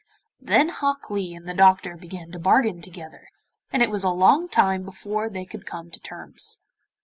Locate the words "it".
3.83-3.91